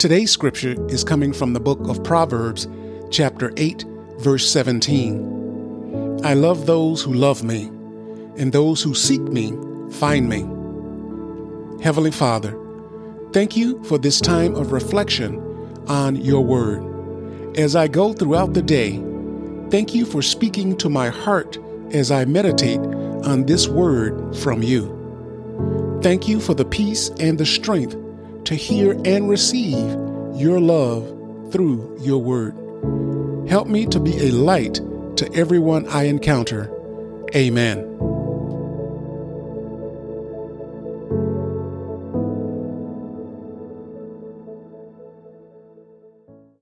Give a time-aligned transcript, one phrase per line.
[0.00, 2.66] Today's scripture is coming from the book of Proverbs,
[3.10, 3.84] chapter 8,
[4.16, 6.24] verse 17.
[6.24, 7.64] I love those who love me,
[8.38, 9.52] and those who seek me
[9.90, 10.38] find me.
[11.84, 12.58] Heavenly Father,
[13.34, 15.38] thank you for this time of reflection
[15.86, 17.58] on your word.
[17.58, 18.92] As I go throughout the day,
[19.68, 21.58] thank you for speaking to my heart
[21.90, 26.00] as I meditate on this word from you.
[26.02, 27.94] Thank you for the peace and the strength
[28.50, 29.78] to hear and receive
[30.34, 31.04] your love
[31.52, 32.52] through your word.
[33.48, 34.74] Help me to be a light
[35.14, 36.68] to everyone I encounter.
[37.32, 37.99] Amen.